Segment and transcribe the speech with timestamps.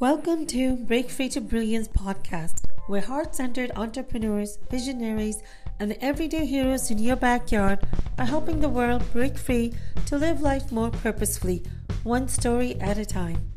[0.00, 5.42] Welcome to Break Free to Brilliance podcast, where heart centered entrepreneurs, visionaries,
[5.78, 7.80] and the everyday heroes in your backyard
[8.16, 9.74] are helping the world break free
[10.06, 11.62] to live life more purposefully,
[12.02, 13.52] one story at a time.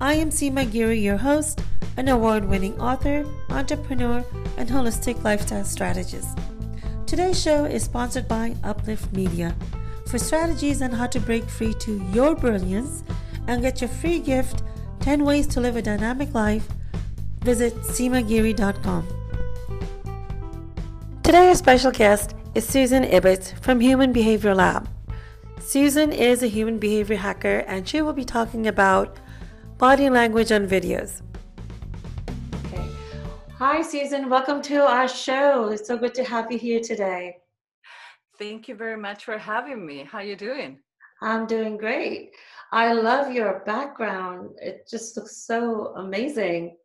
[0.00, 1.60] I am Seema Giri, your host,
[1.98, 4.24] an award winning author, entrepreneur,
[4.56, 6.38] and holistic lifestyle strategist.
[7.04, 9.54] Today's show is sponsored by Uplift Media.
[10.06, 13.04] For strategies on how to break free to your brilliance
[13.48, 14.62] and get your free gift,
[15.04, 16.66] 10 Ways to Live a Dynamic Life,
[17.40, 19.06] visit seemagiri.com.
[21.22, 24.88] Today, our special guest is Susan Ibbott from Human Behavior Lab.
[25.60, 29.18] Susan is a human behavior hacker and she will be talking about
[29.76, 31.20] body language on videos.
[32.64, 32.88] Okay.
[33.58, 34.30] Hi, Susan.
[34.30, 35.68] Welcome to our show.
[35.68, 37.36] It's so good to have you here today.
[38.38, 40.08] Thank you very much for having me.
[40.10, 40.78] How are you doing?
[41.20, 42.30] I'm doing great.
[42.72, 44.50] I love your background.
[44.60, 46.76] It just looks so amazing.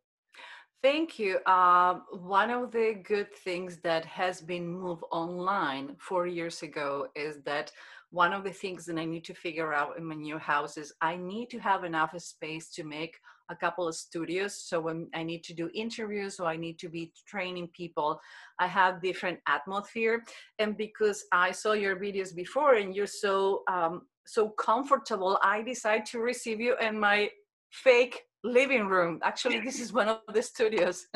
[0.82, 1.44] Thank you.
[1.44, 7.42] Um, one of the good things that has been moved online four years ago is
[7.44, 7.70] that
[8.10, 10.92] one of the things that I need to figure out in my new house is
[11.00, 13.18] I need to have enough space to make
[13.50, 14.54] a couple of studios.
[14.56, 18.20] So when I need to do interviews or I need to be training people,
[18.58, 20.24] I have different atmosphere.
[20.58, 26.06] And because I saw your videos before and you're so um, so comfortable, I decided
[26.06, 27.30] to receive you in my
[27.70, 29.18] fake living room.
[29.22, 31.06] Actually, this is one of the studios.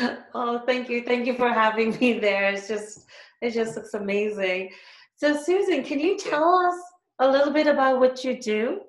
[0.34, 1.02] oh, thank you.
[1.02, 2.52] Thank you for having me there.
[2.52, 3.06] It's just
[3.42, 4.70] it just looks amazing.
[5.16, 6.76] So Susan, can you tell us
[7.18, 8.80] a little bit about what you do?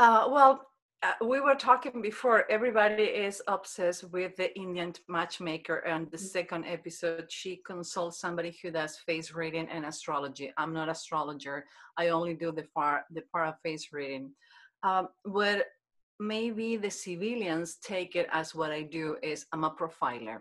[0.00, 0.66] Uh, well,
[1.02, 6.32] uh, we were talking before everybody is obsessed with the indian matchmaker and the mm.
[6.36, 11.66] second episode she consults somebody who does face reading and astrology i'm not astrologer
[11.98, 14.30] i only do the part the part of face reading
[14.82, 15.66] um, but
[16.18, 20.40] maybe the civilians take it as what i do is i'm a profiler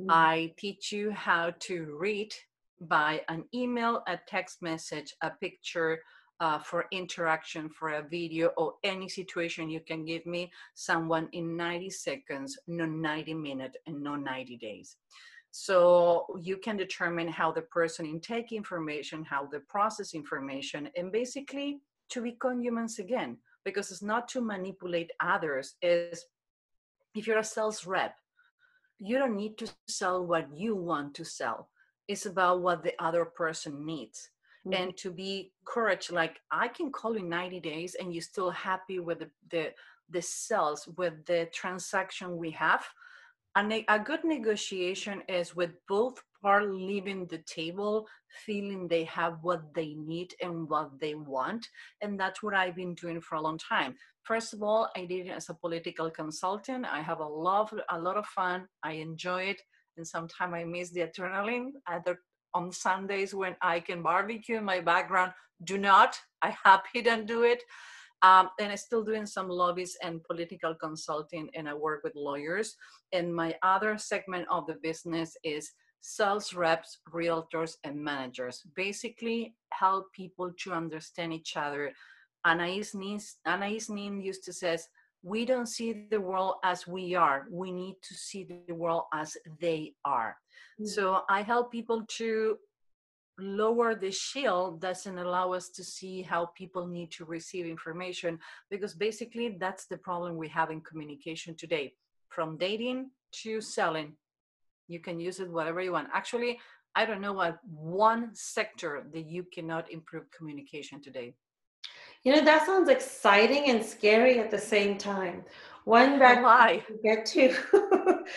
[0.00, 0.10] mm-hmm.
[0.10, 2.32] i teach you how to read
[2.80, 6.00] by an email a text message a picture
[6.40, 11.56] uh, for interaction for a video or any situation you can give me someone in
[11.56, 14.96] 90 seconds no 90 minutes and no 90 days.
[15.50, 21.80] So you can determine how the person intake information how they process information and basically
[22.10, 26.26] to become humans again because it's not to manipulate others is
[27.14, 28.16] if you're a sales rep
[28.98, 31.68] you don't need to sell what you want to sell.
[32.06, 34.30] It's about what the other person needs
[34.66, 34.82] mm-hmm.
[34.82, 38.98] and to be courage like i can call you 90 days and you're still happy
[38.98, 39.72] with the the,
[40.10, 42.84] the sales with the transaction we have.
[43.56, 48.06] And a good negotiation is with both part leaving the table
[48.44, 51.66] feeling they have what they need and what they want
[52.02, 53.94] and that's what i've been doing for a long time.
[54.24, 56.84] First of all i did it as a political consultant.
[56.84, 58.66] I have a lot a lot of fun.
[58.82, 59.62] I enjoy it
[59.96, 61.70] and sometimes i miss the adrenaline.
[61.86, 62.18] Other
[62.54, 65.32] on Sundays when I can barbecue in my background.
[65.64, 66.16] Do not.
[66.42, 67.62] I happy don't do it.
[68.22, 72.74] Um, and I'm still doing some lobbies and political consulting, and I work with lawyers.
[73.12, 75.70] And my other segment of the business is
[76.00, 78.62] sales reps, realtors, and managers.
[78.74, 81.92] Basically, help people to understand each other.
[82.46, 84.86] Anais Nin, Anais Nin used to says,
[85.24, 87.46] we don't see the world as we are.
[87.50, 90.36] We need to see the world as they are.
[90.78, 90.86] Mm-hmm.
[90.86, 92.58] So I help people to
[93.38, 98.38] lower the shield doesn't allow us to see how people need to receive information
[98.70, 101.92] because basically that's the problem we have in communication today
[102.28, 104.12] from dating to selling
[104.86, 106.60] you can use it whatever you want actually
[106.94, 111.34] i don't know what one sector that you cannot improve communication today
[112.24, 115.44] you know, that sounds exciting and scary at the same time.
[115.84, 116.82] One that Why?
[116.88, 117.54] you get to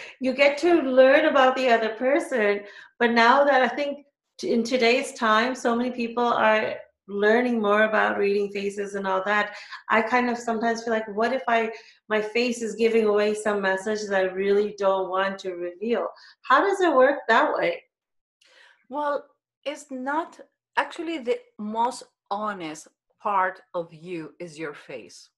[0.20, 2.62] you get to learn about the other person,
[3.00, 4.06] but now that I think
[4.44, 6.76] in today's time, so many people are
[7.08, 9.56] learning more about reading faces and all that
[9.90, 11.72] i kind of sometimes feel like what if i
[12.10, 16.08] my face is giving away some message that i really don't want to reveal
[16.42, 17.82] how does it work that way
[18.90, 19.26] well
[19.64, 20.40] it's not
[20.76, 22.88] actually the most honest
[23.22, 25.30] part of you is your face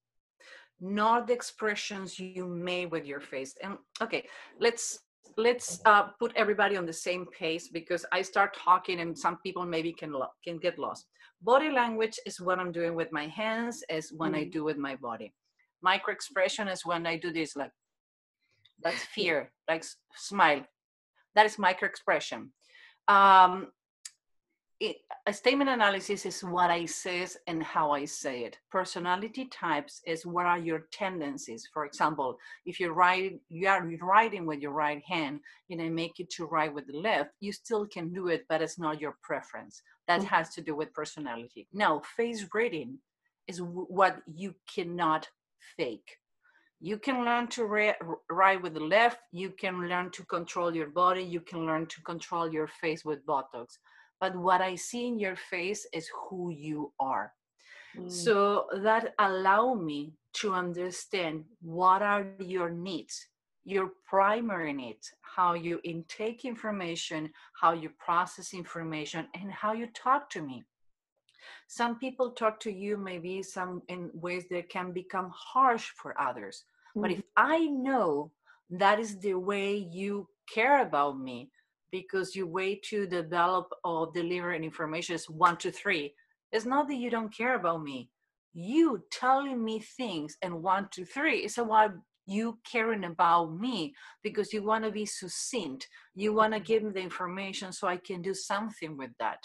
[0.81, 3.53] not the expressions you made with your face.
[3.61, 4.25] And okay
[4.59, 4.99] let's
[5.37, 9.65] let's uh, put everybody on the same pace because i start talking and some people
[9.65, 11.05] maybe can lo- can get lost.
[11.41, 14.41] Body language is what i'm doing with my hands is when mm-hmm.
[14.41, 15.33] i do with my body.
[15.81, 17.71] Micro expression is when i do this like
[18.81, 19.83] that's fear like
[20.15, 20.63] smile.
[21.35, 22.51] That is micro expression
[23.09, 23.67] um,
[24.79, 24.97] it,
[25.27, 28.57] a statement analysis is what I says and how I say it.
[28.71, 31.67] Personality types is what are your tendencies.
[31.73, 36.17] For example, if you write, you are writing with your right hand and I make
[36.17, 39.17] you to write with the left, you still can do it, but it's not your
[39.21, 39.81] preference.
[40.07, 40.33] That mm-hmm.
[40.33, 41.67] has to do with personality.
[41.73, 42.99] Now, face reading
[43.47, 45.27] is w- what you cannot
[45.75, 46.15] fake.
[46.79, 47.95] You can learn to re-
[48.31, 49.19] write with the left.
[49.33, 51.21] You can learn to control your body.
[51.21, 53.77] You can learn to control your face with Botox
[54.19, 57.33] but what I see in your face is who you are.
[57.97, 58.11] Mm.
[58.11, 63.27] So that allow me to understand what are your needs,
[63.63, 70.29] your primary needs, how you intake information, how you process information, and how you talk
[70.31, 70.63] to me.
[71.67, 76.65] Some people talk to you maybe some in ways that can become harsh for others.
[76.95, 77.01] Mm.
[77.01, 77.53] But if mm-hmm.
[77.53, 78.31] I know
[78.71, 81.49] that is the way you care about me,
[81.91, 86.13] because your way to develop or deliver an information is one to three.
[86.51, 88.09] It's not that you don't care about me.
[88.53, 91.91] You telling me things and one, two, three is about
[92.25, 93.93] you caring about me
[94.23, 95.87] because you want to be succinct.
[96.15, 99.39] You want to give me the information so I can do something with that.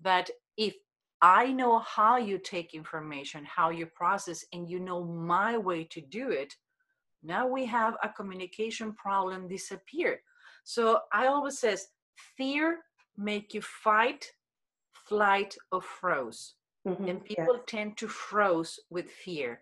[0.00, 0.74] But if
[1.20, 6.00] I know how you take information, how you process, and you know my way to
[6.00, 6.54] do it,
[7.22, 10.20] now we have a communication problem disappear
[10.64, 11.88] so I always says
[12.36, 12.78] fear
[13.16, 14.32] make you fight,
[14.92, 16.54] flight, or froze.
[16.88, 17.08] Mm-hmm.
[17.08, 17.64] And people yes.
[17.66, 19.60] tend to froze with fear.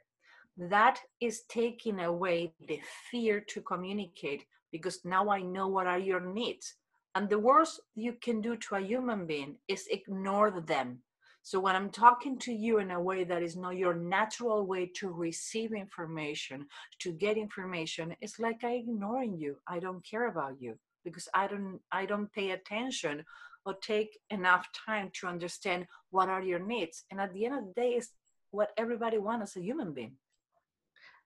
[0.57, 6.21] That is taking away the fear to communicate because now I know what are your
[6.21, 6.75] needs.
[7.15, 11.03] And the worst you can do to a human being is ignore them.
[11.45, 14.91] So when I'm talking to you in a way that is not your natural way
[14.97, 16.67] to receive information,
[17.01, 19.57] to get information, it's like I ignoring you.
[19.67, 23.25] I don't care about you because i don't i don't pay attention
[23.65, 27.05] or take enough time to understand what are your needs.
[27.11, 28.11] And at the end of the day is
[28.51, 30.17] what everybody wants as a human being.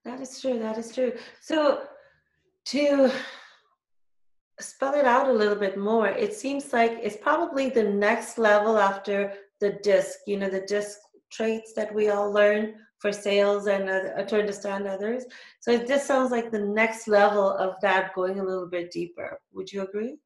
[0.04, 1.12] That is true that is true.
[1.40, 1.82] So
[2.66, 3.10] to
[4.60, 8.78] spell it out a little bit more it seems like it's probably the next level
[8.78, 10.98] after the disc you know the disc
[11.30, 15.24] traits that we all learn for sales and uh, to understand others.
[15.60, 19.40] So this sounds like the next level of that going a little bit deeper.
[19.52, 20.18] Would you agree?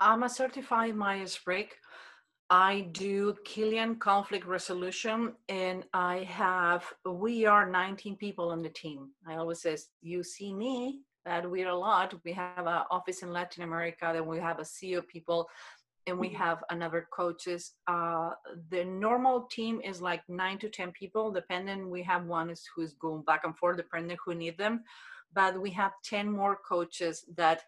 [0.00, 1.76] I'm a certified Myers Briggs.
[2.50, 9.10] I do Kilmann conflict resolution, and I have we are 19 people on the team.
[9.26, 12.14] I always says you see me that we're a lot.
[12.24, 15.48] We have an office in Latin America, then we have a CEO people
[16.06, 16.36] and we mm-hmm.
[16.36, 17.72] have another coaches.
[17.86, 18.30] Uh,
[18.70, 21.90] the normal team is like nine to ten people, depending.
[21.90, 24.82] We have one is who's going back and forth, depending who need them.
[25.34, 27.62] But we have ten more coaches that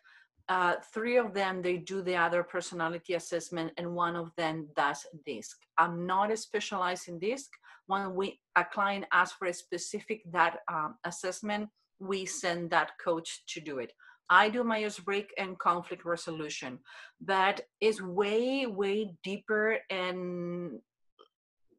[0.48, 5.06] uh, three of them they do the other personality assessment, and one of them does
[5.24, 5.56] disc.
[5.78, 7.50] I'm not specialized in disc.
[7.86, 13.44] When we a client asks for a specific that um, assessment, we send that coach
[13.48, 13.92] to do it.
[14.30, 16.78] I do my Myers Briggs and conflict resolution.
[17.20, 20.80] That is way, way deeper and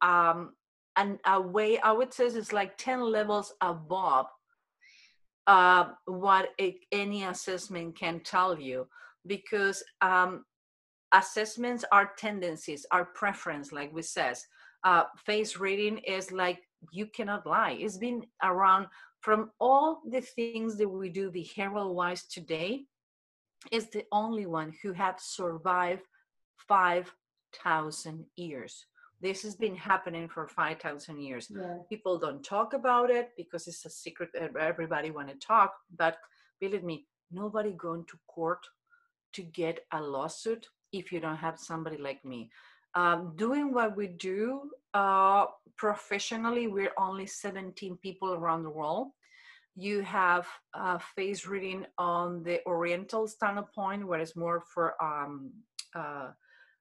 [0.02, 0.52] um
[0.96, 4.26] and a way I would say is like 10 levels above
[5.46, 8.86] uh, what a, any assessment can tell you
[9.26, 10.44] because um,
[11.12, 14.44] assessments are tendencies, are preference, like we says.
[14.84, 16.58] Uh, face reading is like
[16.92, 17.76] you cannot lie.
[17.78, 18.86] It's been around
[19.26, 22.84] from all the things that we do behavioral wise today
[23.72, 26.06] is the only one who have survived
[26.68, 28.86] 5000 years
[29.20, 31.78] this has been happening for 5000 years yeah.
[31.88, 36.18] people don't talk about it because it's a secret everybody want to talk but
[36.60, 38.64] believe me nobody going to court
[39.32, 42.48] to get a lawsuit if you don't have somebody like me
[42.94, 45.46] um, doing what we do uh,
[45.76, 49.08] professionally, we're only 17 people around the world.
[49.76, 55.52] You have uh, face reading on the Oriental standpoint, where it's more for um,
[55.94, 56.30] uh,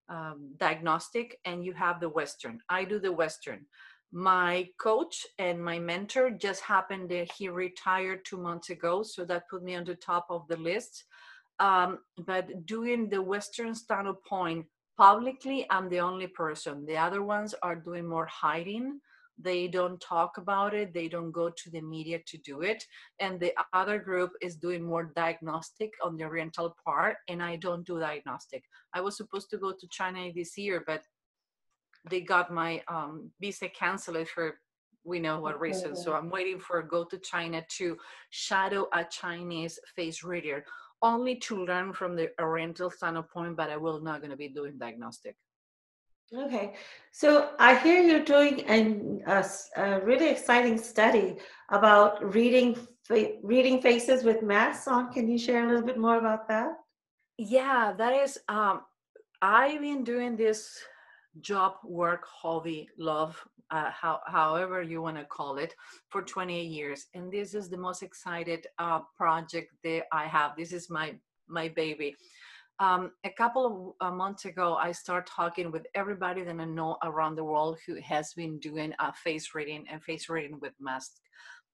[0.10, 2.60] um, diagnostic, and you have the Western.
[2.70, 3.66] I do the Western.
[4.12, 9.50] My coach and my mentor just happened that he retired two months ago, so that
[9.50, 11.04] put me on the top of the list.
[11.60, 14.66] Um, but doing the Western standpoint,
[14.98, 19.00] publicly i'm the only person the other ones are doing more hiding
[19.38, 22.84] they don't talk about it they don't go to the media to do it
[23.20, 27.86] and the other group is doing more diagnostic on the oriental part and i don't
[27.86, 28.64] do diagnostic
[28.94, 31.04] i was supposed to go to china this year but
[32.10, 34.60] they got my um, visa canceled for
[35.04, 37.98] we know what reason so i'm waiting for go to china to
[38.30, 40.64] shadow a chinese face reader
[41.02, 44.78] only to learn from the oriental standpoint, but I will not going to be doing
[44.78, 45.36] diagnostic.
[46.34, 46.74] Okay,
[47.12, 49.46] so I hear you're doing an, a,
[49.78, 51.36] a really exciting study
[51.70, 52.76] about reading
[53.44, 55.14] reading faces with masks on.
[55.14, 56.70] Can you share a little bit more about that?
[57.38, 58.40] Yeah, that is.
[58.50, 58.82] Um,
[59.44, 60.76] I've been doing this
[61.42, 63.40] job, work, hobby, love,
[63.70, 65.76] uh, how, however you want to call it,
[66.10, 70.56] for 28 years, and this is the most excited uh, project that I have.
[70.58, 71.14] This is my
[71.48, 72.16] my baby.
[72.80, 76.98] Um, a couple of uh, months ago, I started talking with everybody that I know
[77.04, 81.22] around the world who has been doing a face reading and face reading with masks.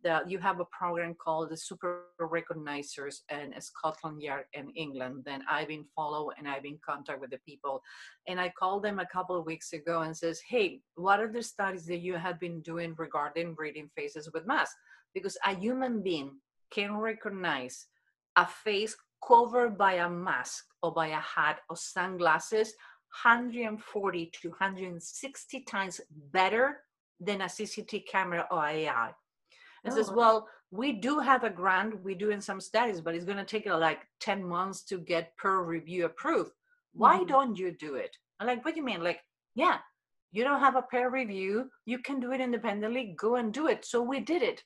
[0.04, 5.24] That you have a program called the Super Recognizers in Scotland Yard in England.
[5.26, 7.82] Then I've been follow and I've been contact with the people,
[8.28, 11.44] and I called them a couple of weeks ago and says, "Hey, what are the
[11.44, 14.76] studies that you have been doing regarding reading faces with masks?
[15.14, 16.40] Because a human being
[16.72, 17.86] can recognize
[18.36, 22.74] a face covered by a mask or by a hat or sunglasses
[23.24, 26.02] 140 to 160 times
[26.32, 26.78] better
[27.20, 29.12] than a CCT camera or AI.
[29.84, 29.96] And oh.
[29.96, 33.38] says, well, we do have a grant, we do in some studies, but it's going
[33.38, 36.52] to take like 10 months to get peer review approved.
[36.94, 37.28] Why mm-hmm.
[37.28, 38.16] don't you do it?
[38.40, 39.04] I'm like, what do you mean?
[39.04, 39.20] Like,
[39.56, 39.78] yeah,
[40.32, 43.86] you don't have a peer review, you can do it independently, go and do it.
[43.86, 44.64] So we did it.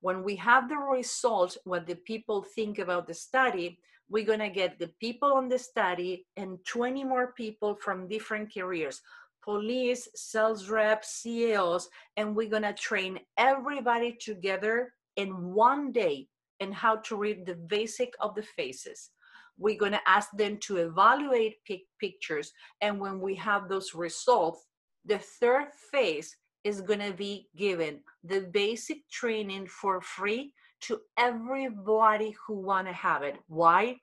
[0.00, 4.48] When we have the result, what the people think about the study, we're going to
[4.48, 9.00] get the people on the study and 20 more people from different careers
[9.44, 16.28] police, sales reps, CEOs, and we're going to train everybody together in one day
[16.60, 19.10] in how to read the basic of the faces
[19.58, 21.56] we're going to ask them to evaluate
[22.00, 22.52] pictures.
[22.80, 24.64] And when we have those results,
[25.04, 32.34] the third phase is going to be given the basic training for free to everybody
[32.46, 33.36] who want to have it.
[33.48, 33.96] Why?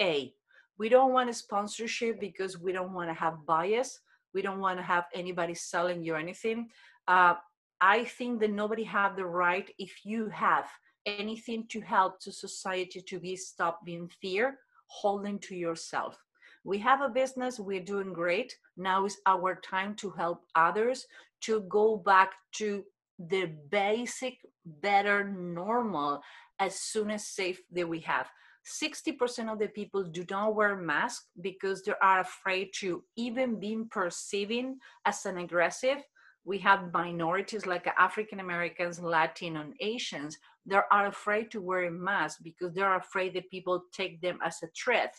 [0.00, 0.32] A,
[0.78, 4.00] we don't want a sponsorship because we don't want to have bias.
[4.34, 6.68] We don't want to have anybody selling you anything.
[7.06, 7.34] Uh,
[7.80, 10.66] I think that nobody have the right if you have
[11.04, 14.58] anything to help to society to be stop being fear
[14.92, 16.16] holding to yourself.
[16.64, 18.56] We have a business, we're doing great.
[18.76, 21.06] Now is our time to help others
[21.42, 22.84] to go back to
[23.18, 26.22] the basic, better, normal
[26.60, 28.28] as soon as safe that we have.
[28.64, 33.88] 60% of the people do not wear masks because they are afraid to even being
[33.90, 35.98] perceiving as an aggressive
[36.44, 41.90] we have minorities like African Americans, Latin, and Asians they are afraid to wear a
[41.90, 45.14] mask because they're afraid that people take them as a threat.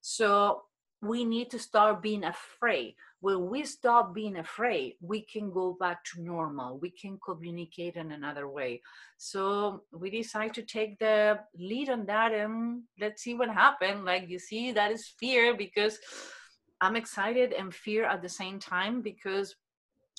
[0.00, 0.62] So
[1.00, 2.96] we need to start being afraid.
[3.20, 6.78] When we stop being afraid, we can go back to normal.
[6.78, 8.82] We can communicate in another way.
[9.16, 14.04] So we decide to take the lead on that and let's see what happens.
[14.04, 15.98] Like you see, that is fear because
[16.80, 19.54] I'm excited and fear at the same time because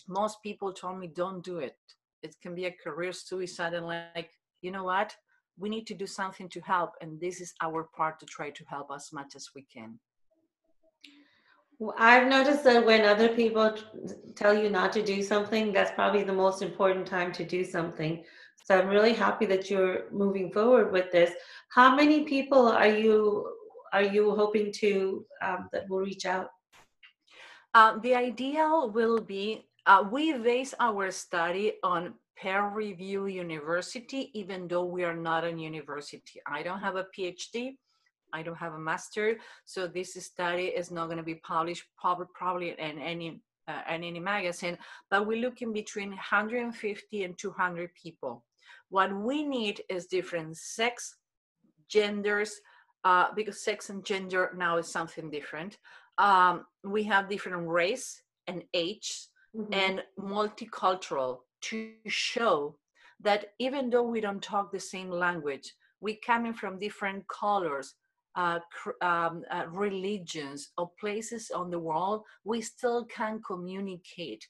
[0.10, 1.78] most people told me don't do it
[2.24, 5.16] it can be a career suicide and like you know what
[5.58, 8.64] we need to do something to help and this is our part to try to
[8.66, 10.00] help as much as we can
[11.98, 13.74] I've noticed that when other people
[14.36, 18.26] tell you not to do something, that's probably the most important time to do something.
[18.66, 21.32] So I'm really happy that you're moving forward with this.
[21.70, 23.50] How many people are you
[23.94, 26.50] are you hoping to um, that will reach out?
[27.74, 34.68] Uh, the ideal will be uh, we base our study on peer review university, even
[34.68, 36.40] though we are not a university.
[36.46, 37.76] I don't have a PhD.
[38.32, 39.38] I don't have a master.
[39.66, 44.04] So this study is not going to be published probably, probably in any uh, in
[44.04, 44.78] any magazine,
[45.12, 48.44] but we're looking between 150 and 200 people.
[48.90, 51.16] What we need is different sex,
[51.88, 52.62] genders,
[53.04, 55.78] uh, because sex and gender now is something different.
[56.18, 59.74] Um, we have different race and age, mm-hmm.
[59.74, 62.76] and multicultural to show
[63.22, 67.96] that even though we don't talk the same language, we coming from different colors,
[68.36, 68.60] uh,
[69.02, 74.48] um, uh, religions, or places on the world, we still can communicate.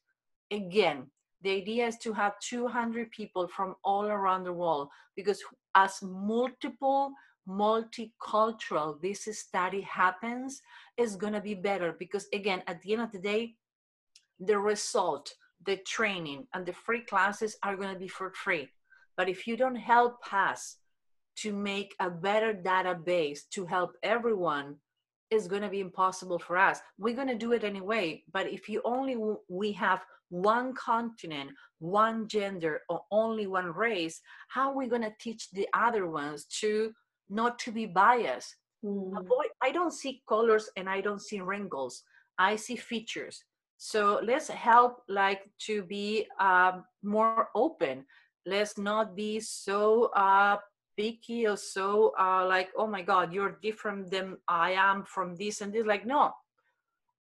[0.52, 1.08] Again,
[1.42, 5.42] the idea is to have 200 people from all around the world because
[5.76, 7.12] as multiple
[7.48, 10.62] multicultural this study happens
[10.98, 13.56] is going to be better because again at the end of the day
[14.40, 15.34] the result
[15.66, 18.70] the training and the free classes are going to be for free.
[19.18, 20.78] But if you don't help us
[21.38, 24.76] to make a better database to help everyone
[25.32, 26.80] is going to be impossible for us.
[26.98, 29.16] We're going to do it anyway but if you only
[29.48, 35.14] we have one continent one gender or only one race how are we going to
[35.20, 36.94] teach the other ones to
[37.30, 38.56] not to be biased?
[38.84, 39.20] Mm.
[39.20, 42.04] Avoid, i don't see colors and i don't see wrinkles.
[42.38, 43.44] I see features
[43.82, 48.06] so let's help like to be uh, more open.
[48.46, 50.58] Let's not be so uh,
[50.98, 55.62] picky or so uh, like oh my god you're different than i am from this
[55.62, 55.86] and this.
[55.86, 56.34] Like no.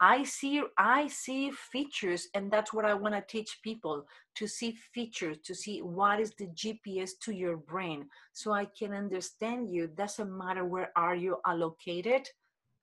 [0.01, 4.77] I see i see features and that's what i want to teach people to see
[4.93, 9.87] features to see what is the gps to your brain so i can understand you.
[9.87, 12.27] Doesn't matter where are you allocated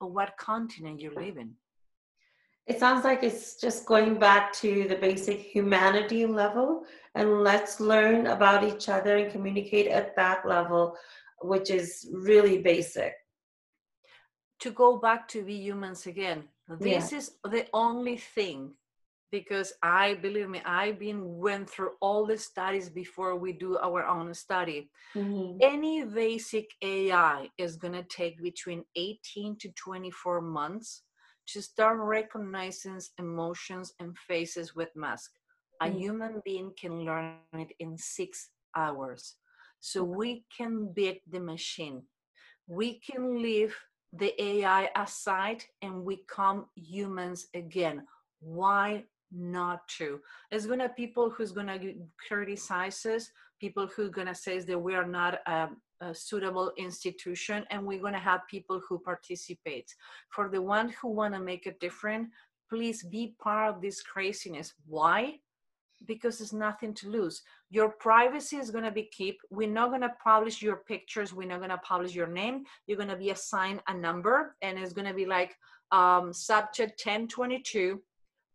[0.01, 1.53] or what continent you live in
[2.67, 6.83] it sounds like it's just going back to the basic humanity level
[7.15, 10.97] and let's learn about each other and communicate at that level,
[11.41, 13.13] which is really basic.
[14.61, 16.43] To go back to be humans again,
[16.79, 17.17] this yeah.
[17.19, 18.73] is the only thing
[19.31, 24.05] because I believe me, I've been went through all the studies before we do our
[24.05, 24.89] own study.
[25.15, 25.57] Mm-hmm.
[25.61, 31.03] Any basic AI is gonna take between 18 to 24 months
[31.47, 35.31] to start recognizing emotions and faces with mask.
[35.81, 35.99] A mm.
[35.99, 39.35] human being can learn it in six hours.
[39.79, 42.03] So we can beat the machine.
[42.67, 43.75] We can leave
[44.13, 48.05] the AI aside and we come humans again.
[48.39, 50.19] Why not to?
[50.49, 51.79] There's gonna people who's gonna
[52.27, 57.85] criticize us, people who gonna say that we are not um, a suitable institution and
[57.85, 59.93] we're going to have people who participate.
[60.29, 62.29] For the one who want to make a difference
[62.69, 64.73] please be part of this craziness.
[64.85, 65.39] Why?
[66.05, 67.41] Because there's nothing to lose.
[67.69, 71.33] Your privacy is going to be kept we're not going to publish your pictures.
[71.33, 72.65] We're not going to publish your name.
[72.85, 75.55] You're going to be assigned a number and it's going to be like
[75.91, 78.01] um, subject 1022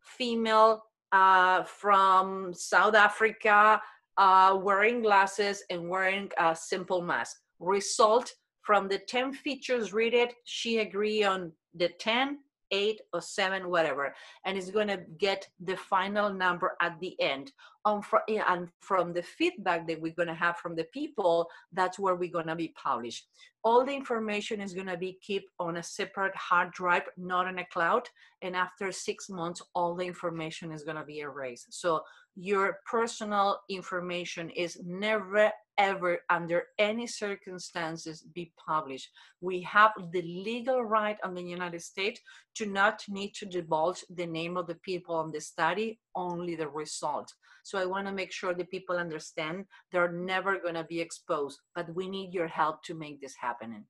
[0.00, 3.80] female uh, from south africa
[4.18, 7.38] uh, wearing glasses and wearing a simple mask.
[7.58, 12.38] Result from the 10 features read it, she agree on the 10,
[12.70, 14.14] 8 or 7, whatever.
[14.44, 17.52] And it's to get the final number at the end.
[17.84, 21.98] Um, for, and from the feedback that we're going to have from the people, that's
[21.98, 23.26] where we're going to be published.
[23.64, 27.58] All the information is going to be kept on a separate hard drive, not in
[27.58, 28.08] a cloud.
[28.40, 31.72] And after six months, all the information is going to be erased.
[31.74, 32.02] So
[32.36, 39.10] your personal information is never ever under any circumstances be published.
[39.40, 42.20] We have the legal right on the united states
[42.56, 46.68] to not need to divulge the name of the people on the study only the
[46.68, 47.32] result.
[47.64, 51.60] So i want to make sure the people understand they're never going to be exposed
[51.74, 53.84] but we need your help to make this happen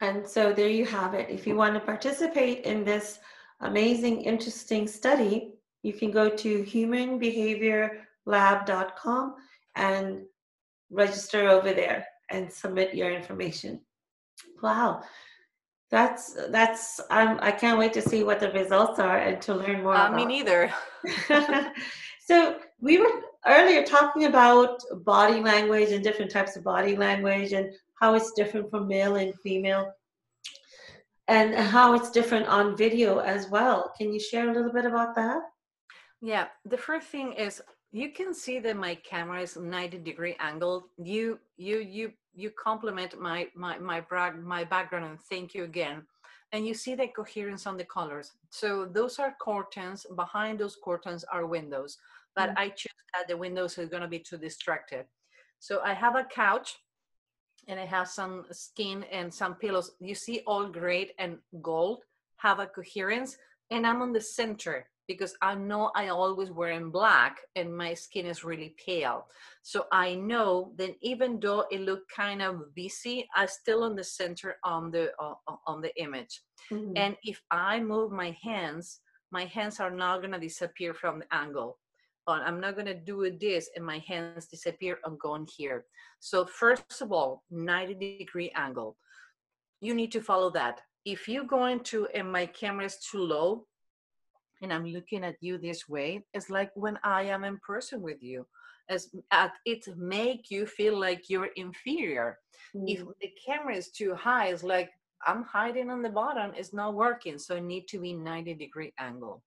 [0.00, 1.30] and so there you have it.
[1.30, 3.18] If you want to participate in this
[3.60, 9.34] amazing interesting study you can go to humanbehaviorlab.com
[9.76, 10.22] and
[10.90, 13.80] register over there and submit your information.
[14.62, 15.02] Wow.
[15.90, 19.82] That's that's I'm I can't wait to see what the results are and to learn
[19.82, 19.94] more.
[19.94, 20.72] Uh, me neither.
[22.26, 27.72] so we were earlier talking about body language and different types of body language and
[28.00, 29.92] how it's different from male and female
[31.28, 33.92] and how it's different on video as well.
[33.96, 35.42] Can you share a little bit about that?
[36.20, 40.88] Yeah, the first thing is you can see that my camera is 90 degree angle.
[40.98, 46.02] You you you you compliment my my my brag my background and thank you again.
[46.52, 48.32] And you see the coherence on the colors.
[48.50, 50.06] So those are curtains.
[50.14, 51.98] Behind those curtains are windows.
[52.34, 52.58] But mm-hmm.
[52.58, 55.06] I choose that the windows are gonna be too distracted.
[55.58, 56.76] So I have a couch
[57.68, 59.92] and I have some skin and some pillows.
[60.00, 62.02] You see all gray and gold
[62.36, 63.36] have a coherence
[63.70, 67.94] and I'm on the center because I know I always wear in black and my
[67.94, 69.26] skin is really pale.
[69.62, 74.04] So I know that even though it looked kind of busy, I still on the
[74.04, 75.34] center on the uh,
[75.66, 76.42] on the image.
[76.72, 76.92] Mm-hmm.
[76.96, 81.78] And if I move my hands, my hands are not gonna disappear from the angle.
[82.26, 85.84] But I'm not gonna do this and my hands disappear I'm in here.
[86.18, 88.96] So first of all, 90 degree angle.
[89.80, 90.80] You need to follow that.
[91.04, 93.66] If you go into and my camera is too low,
[94.62, 98.22] and I'm looking at you this way, it's like when I am in person with
[98.22, 98.46] you.
[98.88, 102.38] As uh, it make you feel like you're inferior.
[102.74, 102.84] Mm.
[102.86, 104.90] If the camera is too high, it's like
[105.26, 107.38] I'm hiding on the bottom, it's not working.
[107.38, 109.42] So it need to be 90 degree angle.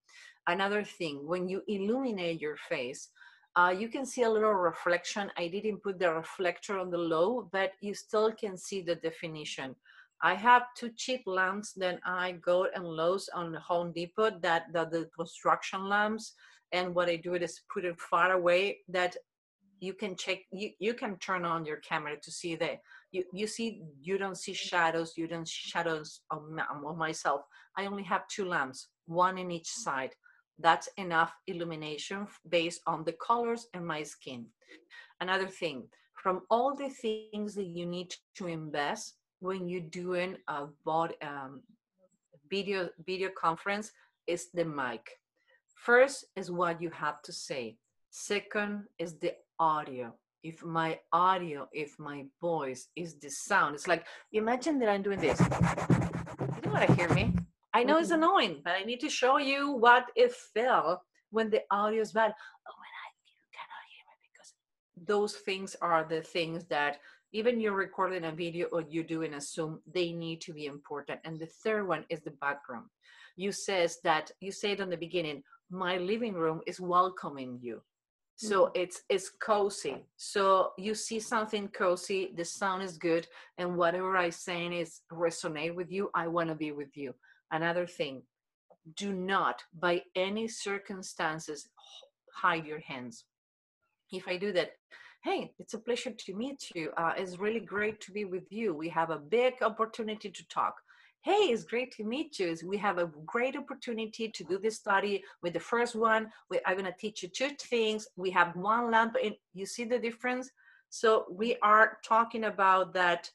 [0.48, 3.10] Another thing, when you illuminate your face,
[3.56, 5.32] uh, you can see a little reflection.
[5.38, 9.76] I didn't put the reflector on the low, but you still can see the definition.
[10.22, 14.92] I have two cheap lamps that I go and Lowe's on Home Depot that, that
[14.92, 16.34] the construction lamps.
[16.72, 19.16] And what I do is put it far away that
[19.80, 23.48] you can check you, you can turn on your camera to see that you, you
[23.48, 27.42] see you don't see shadows you don't see shadows on myself
[27.78, 30.12] i only have two lamps one in each side
[30.60, 34.46] that's enough illumination based on the colors and my skin
[35.22, 40.66] another thing from all the things that you need to invest when you're doing a
[40.86, 41.62] body, um,
[42.50, 43.92] video video conference
[44.28, 45.20] is the mic.
[45.76, 47.78] First is what you have to say.
[48.10, 50.14] Second is the audio.
[50.44, 55.20] If my audio, if my voice is the sound, it's like imagine that I'm doing
[55.20, 55.40] this.
[55.40, 57.36] You don't want to hear me.
[57.74, 61.62] I know it's annoying, but I need to show you what it felt when the
[61.72, 62.34] audio is bad.
[62.68, 64.54] Oh, when I you cannot hear me because
[65.06, 67.00] those things are the things that
[67.32, 71.20] even you're recording a video or you're doing a zoom they need to be important.
[71.24, 72.88] And the third one is the background.
[73.36, 77.82] You says that you said on the beginning my living room is welcoming you.
[78.36, 78.82] So mm-hmm.
[78.82, 80.06] it's it's cozy.
[80.18, 85.76] So you see something cozy the sound is good and whatever i saying is resonate
[85.76, 87.14] with you i want to be with you.
[87.52, 88.24] Another thing
[88.96, 91.70] do not by any circumstances
[92.34, 93.26] hide your hands.
[94.12, 94.72] If i do that
[95.22, 96.92] hey, it's a pleasure to meet you.
[96.98, 98.74] Uh, it's really great to be with you.
[98.74, 100.76] We have a big opportunity to talk.
[101.22, 102.56] Hey, it's great to meet you.
[102.66, 106.32] We have a great opportunity to do this study with the first one.
[106.50, 108.08] We, I'm going to teach you two things.
[108.16, 110.50] We have one lamp, and you see the difference?
[110.90, 113.30] So we are talking about that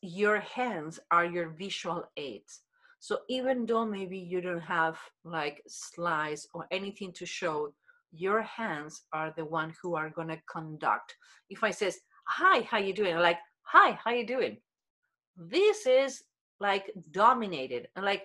[0.00, 2.60] your hands are your visual aids.
[3.00, 7.74] So even though maybe you don't have like slides or anything to show,
[8.12, 11.14] your hands are the one who are going to conduct.
[11.50, 13.16] If i says hi how you doing?
[13.16, 14.58] Like hi how you doing?
[15.36, 16.22] This is
[16.60, 17.88] like dominated.
[17.96, 18.24] And like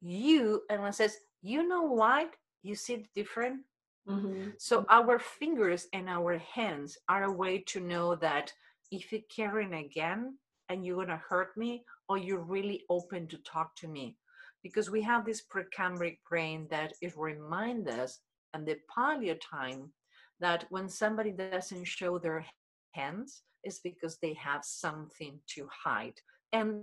[0.00, 2.30] you and one says you know what?
[2.62, 3.60] You see the different?
[4.08, 4.48] Mm-hmm.
[4.58, 8.52] so our fingers and our hands are a way to know that
[8.90, 10.36] if you're carrying again
[10.68, 14.16] and you're going to hurt me or you're really open to talk to me.
[14.62, 18.18] Because we have this precambric brain that it reminds us
[18.54, 19.92] and the paleo time
[20.40, 22.44] that when somebody doesn't show their
[22.92, 26.14] hands is because they have something to hide.
[26.52, 26.82] And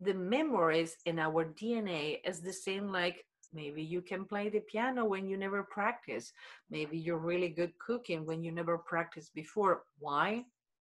[0.00, 5.04] the memories in our dna is the same like maybe you can play the piano
[5.04, 6.32] when you never practice.
[6.70, 9.82] Maybe you're really good cooking when you never practiced before.
[9.98, 10.44] Why?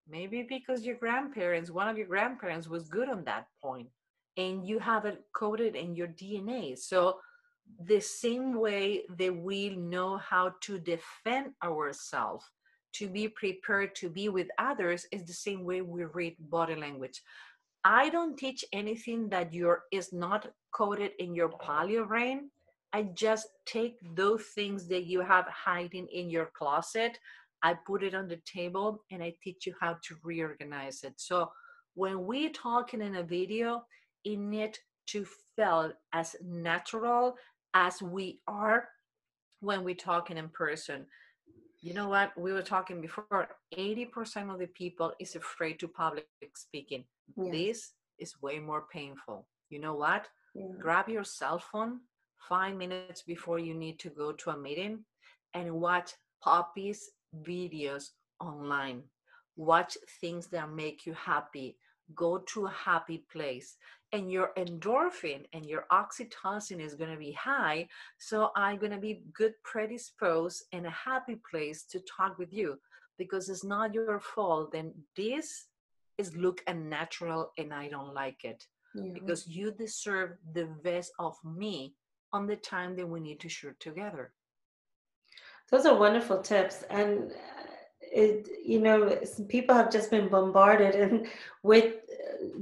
[0.09, 3.89] Maybe because your grandparents one of your grandparents was good on that point
[4.37, 7.19] and you have it coded in your dna so
[7.85, 12.45] the same way that we know how to defend ourselves
[12.93, 17.21] to be prepared to be with others is the same way we read body language.
[17.83, 22.49] I don't teach anything that your is not coded in your paleo brain.
[22.93, 27.17] I just take those things that you have hiding in your closet
[27.63, 31.13] i put it on the table and i teach you how to reorganize it.
[31.17, 31.51] So
[31.95, 33.85] when we're talking in a video
[34.23, 37.35] it need to feel as natural
[37.73, 38.89] as we are
[39.59, 41.05] when we're talking in person.
[41.81, 42.31] You know what?
[42.37, 47.03] We were talking before 80% of the people is afraid to public speaking.
[47.35, 49.47] This is way more painful.
[49.69, 50.27] You know what?
[50.55, 50.67] Yeah.
[50.79, 51.99] Grab your cell phone
[52.47, 55.03] five minutes before you need to go to a meeting
[55.53, 57.09] and watch Poppy's
[57.41, 58.09] videos
[58.39, 59.03] online.
[59.55, 61.77] Watch things that make you happy.
[62.15, 63.77] Go to a happy place
[64.13, 67.87] and your endorphin and your oxytocin is going to be high.
[68.19, 72.79] So I'm going to be good predisposed and a happy place to talk with you
[73.17, 74.71] because it's not your fault.
[74.71, 75.65] Then this
[76.19, 79.11] is look unnatural and I don't like it yeah.
[79.13, 81.95] because you deserve the best of me
[82.31, 84.31] on the time that we need to shoot together.
[85.71, 86.83] Those are wonderful tips.
[86.91, 87.72] And uh,
[88.13, 91.27] it, you know, people have just been bombarded and
[91.63, 91.95] with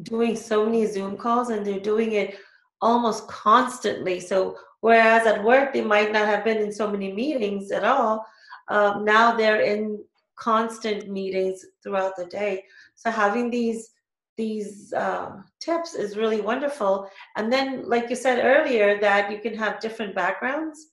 [0.03, 2.37] doing so many Zoom calls and they're doing it
[2.81, 4.19] almost constantly.
[4.19, 8.25] So whereas at work they might not have been in so many meetings at all,
[8.69, 10.03] um, now they're in
[10.35, 12.65] constant meetings throughout the day.
[12.95, 13.91] So having these
[14.37, 17.07] these uh, tips is really wonderful.
[17.35, 20.87] And then, like you said earlier, that you can have different backgrounds,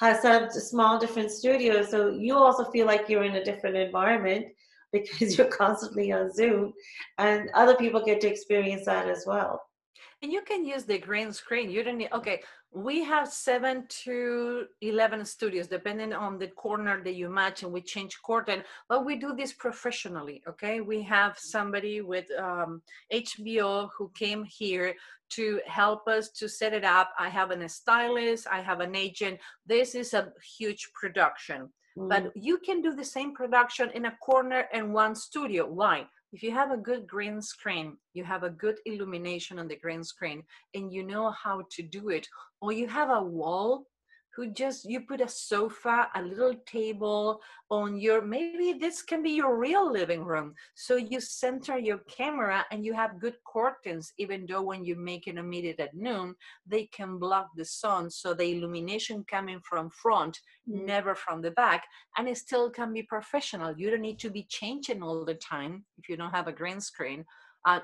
[0.00, 4.46] set up small different studios, so you also feel like you're in a different environment
[4.92, 6.72] because you're constantly on Zoom,
[7.18, 9.60] and other people get to experience that as well.
[10.22, 11.70] And you can use the green screen.
[11.70, 12.40] You don't need, okay,
[12.74, 17.80] we have seven to 11 studios, depending on the corner that you match, and we
[17.80, 20.80] change curtain, but we do this professionally, okay?
[20.80, 22.82] We have somebody with um,
[23.12, 24.94] HBO who came here
[25.30, 27.10] to help us to set it up.
[27.16, 29.38] I have a stylist, I have an agent.
[29.64, 31.70] This is a huge production.
[31.96, 32.08] Mm.
[32.08, 35.64] But you can do the same production in a corner and one studio.
[35.64, 36.06] Why?
[36.34, 40.02] If you have a good green screen, you have a good illumination on the green
[40.02, 40.42] screen,
[40.74, 42.26] and you know how to do it,
[42.60, 43.86] or you have a wall
[44.34, 49.30] who just you put a sofa a little table on your maybe this can be
[49.30, 50.54] your real living room.
[50.74, 55.26] So you center your camera and you have good curtains even though when you make
[55.26, 56.34] an immediate at noon
[56.66, 58.10] they can block the sun.
[58.10, 60.84] So the illumination coming from front mm.
[60.84, 61.84] never from the back
[62.16, 63.76] and it still can be professional.
[63.76, 66.80] You don't need to be changing all the time if you don't have a green
[66.80, 67.24] screen.
[67.64, 67.80] Uh,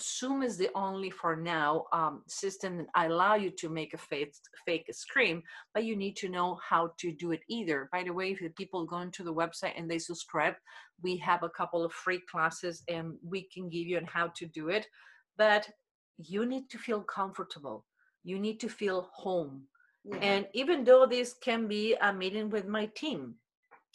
[0.00, 4.34] Zoom is the only for now um, system that allow you to make a fake,
[4.64, 5.42] fake screen,
[5.74, 7.88] but you need to know how to do it either.
[7.92, 10.54] By the way, if the people go into the website and they subscribe,
[11.02, 14.46] we have a couple of free classes and we can give you on how to
[14.46, 14.86] do it.
[15.36, 15.68] But
[16.16, 17.84] you need to feel comfortable.
[18.24, 19.62] You need to feel home.
[20.04, 20.16] Yeah.
[20.16, 23.34] And even though this can be a meeting with my team,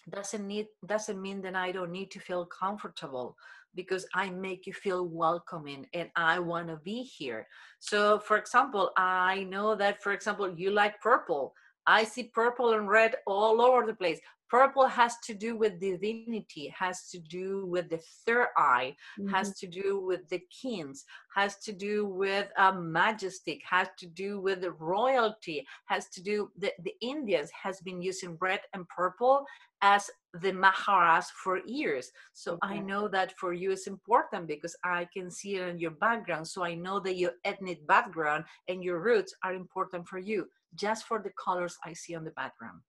[0.09, 3.35] doesn't need doesn't mean that I don't need to feel comfortable
[3.75, 7.47] because I make you feel welcoming and I want to be here.
[7.79, 11.53] So, for example, I know that, for example, you like purple.
[11.85, 14.19] I see purple and red all over the place.
[14.49, 19.33] Purple has to do with divinity, has to do with the third eye, mm-hmm.
[19.33, 21.05] has to do with the kings,
[21.35, 26.51] has to do with uh, majestic, has to do with the royalty, has to do
[26.57, 29.45] the, the Indians has been using red and purple
[29.81, 30.09] as
[30.41, 32.11] the Maharaj for years.
[32.33, 32.75] So okay.
[32.75, 36.47] I know that for you is important because I can see it in your background.
[36.47, 41.05] So I know that your ethnic background and your roots are important for you just
[41.05, 42.81] for the colors I see on the background.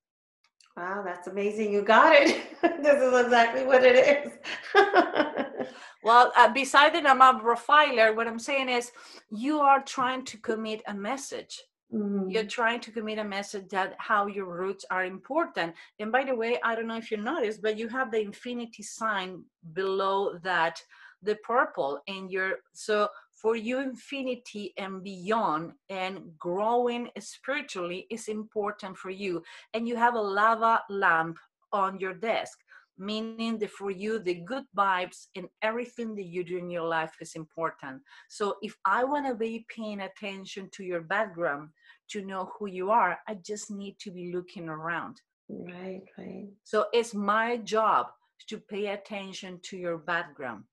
[0.79, 1.73] Wow, that's amazing.
[1.73, 2.41] You got it.
[2.63, 4.33] this is exactly what it is.
[6.05, 8.93] well, uh, beside that I'm a profiler, what I'm saying is
[9.29, 11.61] you are trying to commit a message.
[11.93, 12.31] Mm-hmm.
[12.31, 15.75] You're trying to commit a message that how your roots are important.
[15.99, 18.85] And by the way, I don't know if you noticed, but you have the infinity
[18.85, 20.81] sign below that,
[21.25, 23.09] the purple, and your so
[23.41, 29.43] for you infinity and beyond and growing spiritually is important for you.
[29.75, 31.39] And you have a lava lamp
[31.73, 32.59] on your desk
[32.99, 37.13] meaning that for you the good vibes and everything that you do in your life
[37.21, 38.03] is important.
[38.29, 41.69] So if i want to be paying attention to your background
[42.11, 45.21] to know who you are i just need to be looking around.
[45.49, 46.49] Right right.
[46.65, 48.07] So it's my job
[48.49, 50.65] to pay attention to your background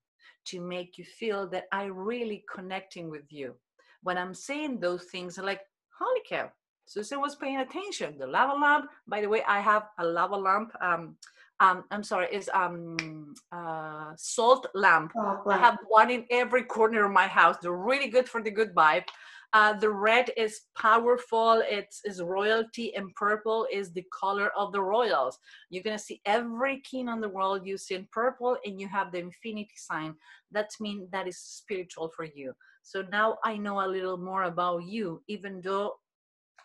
[0.45, 3.55] to make you feel that I really connecting with you.
[4.03, 5.61] When I'm saying those things, I'm like,
[5.97, 6.51] holy cow,
[6.85, 8.17] Susan was paying attention.
[8.17, 10.71] The lava lamp, by the way, I have a lava lamp.
[10.81, 11.17] Um,
[11.59, 15.13] um, I'm sorry, is um, uh, salt lamp.
[15.17, 17.55] Oh, I have one in every corner of my house.
[17.61, 19.05] They're really good for the good vibe.
[19.53, 24.81] Uh, the red is powerful, it's is royalty, and purple is the color of the
[24.81, 25.39] royals.
[25.69, 29.75] You're gonna see every king on the world using purple, and you have the infinity
[29.75, 30.15] sign.
[30.51, 32.53] That means that is spiritual for you.
[32.83, 35.95] So now I know a little more about you, even though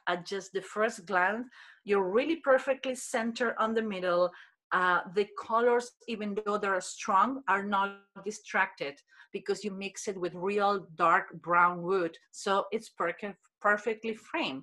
[0.07, 1.47] at just the first glance,
[1.85, 4.31] you're really perfectly centered on the middle.
[4.73, 8.95] Uh, the colors, even though they're strong, are not distracted
[9.33, 12.17] because you mix it with real dark brown wood.
[12.31, 13.15] So it's per-
[13.61, 14.63] perfectly framed.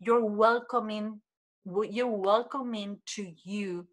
[0.00, 1.20] You're welcoming,
[1.64, 3.86] you're welcoming to you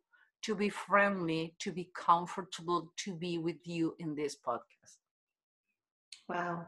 [0.44, 4.98] to be friendly, to be comfortable, to be with you in this podcast.
[6.28, 6.68] Wow.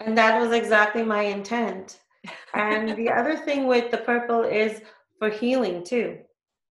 [0.00, 2.00] And that was exactly my intent.
[2.54, 4.82] And the other thing with the purple is
[5.18, 6.18] for healing too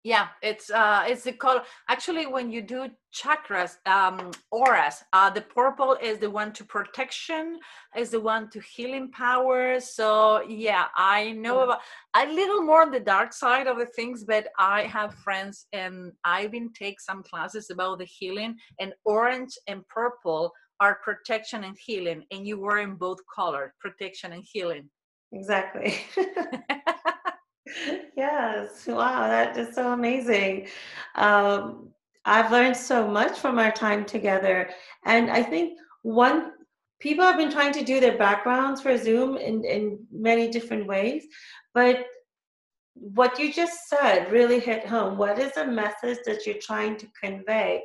[0.06, 5.42] yeah it's uh it's the color actually when you do chakras um auras uh the
[5.42, 7.58] purple is the one to protection
[7.98, 11.80] is the one to healing power so yeah i know about
[12.16, 16.12] a little more on the dark side of the things but i have friends and
[16.24, 21.78] i've been take some classes about the healing and orange and purple are protection and
[21.84, 24.90] healing and you were in both color protection and healing.
[25.32, 25.98] Exactly
[28.16, 28.88] yes.
[28.88, 30.68] Wow, that is so amazing.
[31.16, 31.90] Um,
[32.26, 34.70] I've learned so much from our time together.
[35.06, 36.52] And I think one
[37.00, 41.26] people have been trying to do their backgrounds for Zoom in, in many different ways,
[41.74, 42.06] but
[42.94, 45.18] what you just said really hit home.
[45.18, 47.84] What is the message that you're trying to convey?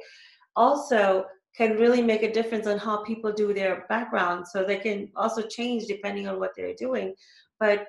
[0.54, 1.24] Also,
[1.56, 4.46] can really make a difference on how people do their background.
[4.46, 7.14] So they can also change depending on what they're doing.
[7.58, 7.88] But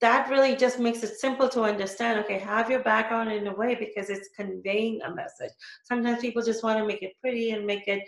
[0.00, 3.74] that really just makes it simple to understand okay have your background in a way
[3.74, 5.52] because it's conveying a message.
[5.84, 8.02] Sometimes people just want to make it pretty and make it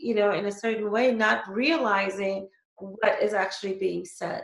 [0.00, 4.42] you know in a certain way not realizing what is actually being said.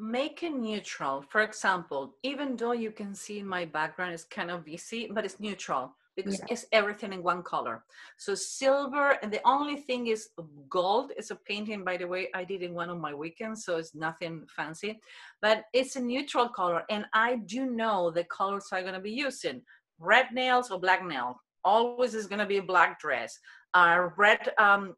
[0.00, 1.22] Make it neutral.
[1.22, 5.40] For example even though you can see my background is kind of busy but it's
[5.40, 6.46] neutral because yeah.
[6.50, 7.84] it's everything in one color
[8.18, 10.30] so silver and the only thing is
[10.68, 13.76] gold it's a painting by the way i did in one of my weekends so
[13.76, 14.98] it's nothing fancy
[15.40, 19.12] but it's a neutral color and i do know the colors i'm going to be
[19.28, 19.62] using
[20.00, 23.38] red nails or black nail always is going to be a black dress
[23.74, 24.94] uh, red um,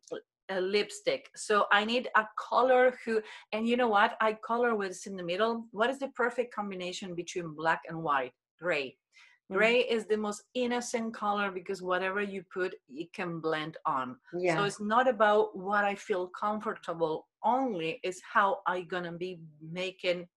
[0.51, 1.31] a lipstick.
[1.37, 4.17] So I need a color who, and you know what?
[4.21, 5.67] I color what's in the middle.
[5.71, 8.33] What is the perfect combination between black and white?
[8.61, 8.97] Gray.
[9.51, 9.55] Mm.
[9.55, 9.97] Gray mm-hmm.
[9.97, 14.17] is the most innocent color because whatever you put, it can blend on.
[14.33, 14.57] Yeah.
[14.57, 20.29] So it's not about what I feel comfortable only, it's how I gonna be making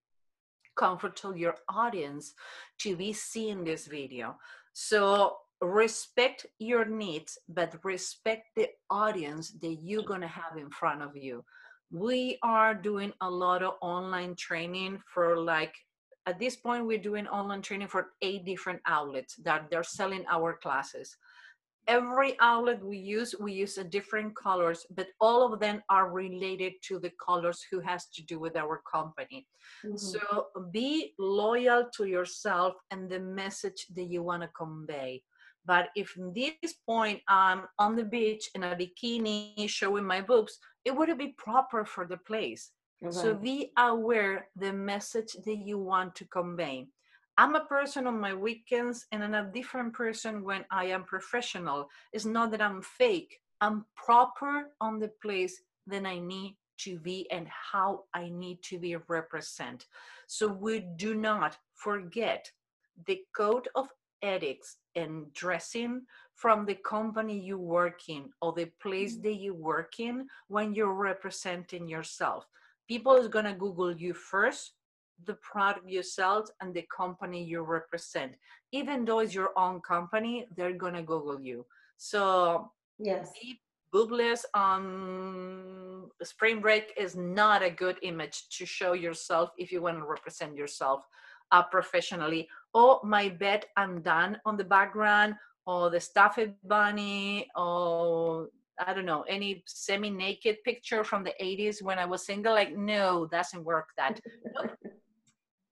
[0.75, 2.33] comfortable your audience
[2.79, 4.37] to be seeing this video.
[4.73, 11.01] So respect your needs, but respect the audience that you're going to have in front
[11.01, 11.43] of you.
[11.91, 15.75] We are doing a lot of online training for like,
[16.25, 20.53] at this point, we're doing online training for eight different outlets that they're selling our
[20.53, 21.15] classes.
[21.85, 26.73] Every outlet we use, we use a different colors, but all of them are related
[26.83, 29.45] to the colors who has to do with our company.
[29.85, 29.97] Mm-hmm.
[29.97, 35.23] So be loyal to yourself and the message that you want to convey
[35.65, 40.59] but if in this point I'm on the beach in a bikini showing my boobs,
[40.83, 42.71] it wouldn't be proper for the place.
[43.09, 46.87] So be aware the message that you want to convey.
[47.37, 51.89] I'm a person on my weekends and I'm a different person when I am professional.
[52.13, 53.39] It's not that I'm fake.
[53.59, 58.79] I'm proper on the place that I need to be and how I need to
[58.79, 59.85] be represent.
[60.27, 62.51] So we do not forget
[63.05, 63.89] the code of
[64.21, 66.03] ethics and dressing
[66.35, 69.23] from the company you work in or the place mm.
[69.23, 72.45] that you work in when you're representing yourself.
[72.87, 74.73] People is going to Google you first,
[75.25, 78.33] the product you sell, and the company you represent.
[78.71, 81.65] Even though it's your own company, they're going to Google you.
[81.97, 83.31] So, yes.
[83.93, 89.97] boobless on spring break is not a good image to show yourself if you want
[89.99, 91.05] to represent yourself
[91.51, 92.49] uh, professionally.
[92.73, 99.05] Oh, my bed, I'm done on the background, or the stuffed bunny, or I don't
[99.05, 102.53] know, any semi naked picture from the 80s when I was single.
[102.53, 104.19] Like, no, doesn't work that.
[104.55, 104.77] look,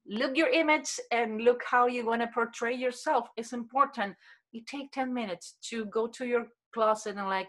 [0.05, 3.27] look your image and look how you're going to portray yourself.
[3.37, 4.15] It's important.
[4.51, 7.47] You take 10 minutes to go to your closet and, like,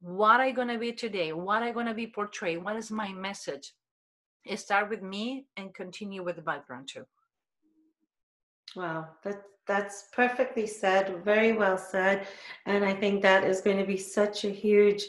[0.00, 1.32] what I to be today?
[1.32, 2.64] What I to be portraying?
[2.64, 3.72] What is my message?
[4.56, 7.04] Start with me and continue with the background too.
[8.76, 11.24] Wow, that that's perfectly said.
[11.24, 12.26] Very well said,
[12.66, 15.04] and I think that is going to be such a huge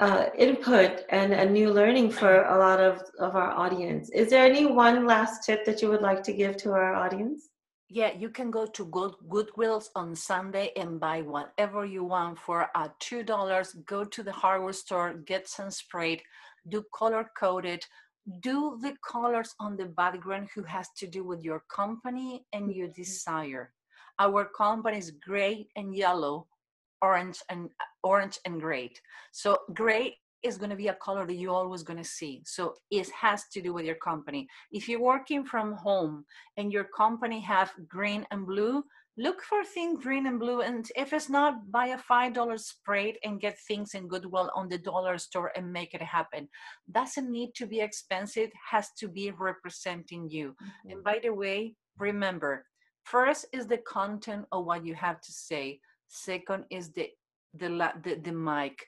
[0.00, 4.10] uh, input and a new learning for a lot of of our audience.
[4.10, 7.50] Is there any one last tip that you would like to give to our audience?
[7.88, 12.70] Yeah, you can go to Good Goodwills on Sunday and buy whatever you want for
[12.74, 13.76] uh, two dollars.
[13.86, 16.22] Go to the hardware store, get some sprayed,
[16.68, 17.84] do color coded
[18.40, 22.88] do the colors on the background who has to do with your company and your
[22.88, 23.02] mm-hmm.
[23.02, 23.72] desire.
[24.18, 26.46] Our company is gray and yellow
[27.00, 27.68] orange and
[28.04, 28.92] orange and gray.
[29.32, 32.42] So gray is going to be a color that you're always going to see.
[32.44, 34.48] So it has to do with your company.
[34.72, 36.24] If you're working from home
[36.56, 38.84] and your company have green and blue
[39.18, 43.16] look for things green and blue and if it's not buy a five dollar spray
[43.24, 46.48] and get things in goodwill on the dollar store and make it happen.
[46.90, 50.48] Doesn't need to be expensive has to be representing you.
[50.50, 50.90] Mm-hmm.
[50.90, 52.64] and by the way remember
[53.04, 55.80] first is the content of what you have to say.
[56.08, 57.10] Second is the
[57.54, 57.68] the
[58.02, 58.86] the, the mic.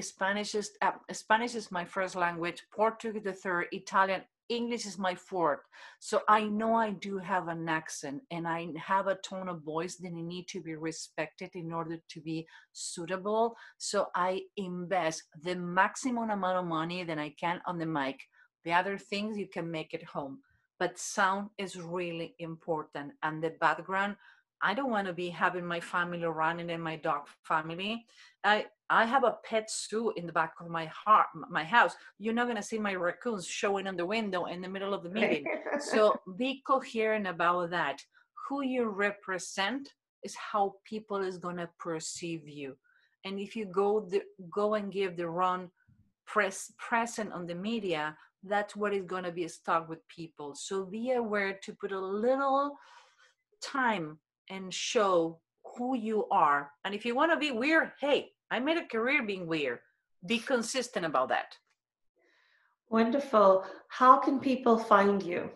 [0.00, 2.62] Spanish is uh, spanish is my first language.
[2.74, 3.66] Portuguese the third.
[3.72, 5.60] Italian English is my fourth.
[5.98, 9.96] So I know I do have an accent and I have a tone of voice
[9.96, 13.56] that need to be respected in order to be suitable.
[13.78, 18.20] So I invest the maximum amount of money that I can on the mic.
[18.64, 20.40] The other things you can make at home.
[20.78, 23.12] But sound is really important.
[23.22, 24.16] And the background,
[24.64, 28.06] I don't want to be having my family running and my dog family.
[28.44, 31.94] I I have a pet zoo in the back of my heart, my house.
[32.18, 35.10] You're not gonna see my raccoons showing on the window in the middle of the
[35.10, 35.44] meeting.
[35.80, 38.02] so be coherent about that.
[38.48, 39.92] Who you represent
[40.22, 42.74] is how people is gonna perceive you.
[43.26, 45.70] And if you go the, go and give the wrong
[46.26, 50.54] press present on the media, that's what is gonna be stuck with people.
[50.54, 52.78] So be aware to put a little
[53.60, 54.18] time
[54.48, 55.40] and show
[55.76, 56.70] who you are.
[56.84, 59.80] And if you want to be weird, hey, I made a career being weird.
[60.26, 61.56] Be consistent about that.
[62.88, 63.64] Wonderful.
[63.88, 65.50] How can people find you?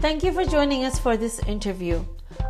[0.00, 2.04] Thank you for joining us for this interview.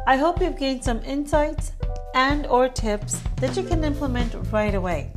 [0.06, 1.72] I hope you've gained some insights
[2.14, 5.12] and or tips that you can implement right away.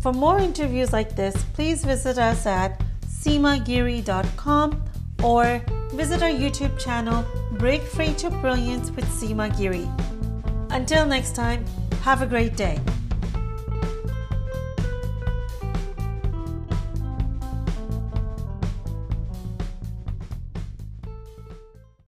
[0.00, 4.84] For more interviews like this, please visit us at seemagiri.com
[5.22, 9.88] or visit our YouTube channel, Break Free to Brilliance with Seema Giri.
[10.70, 11.64] Until next time,
[12.02, 12.78] have a great day.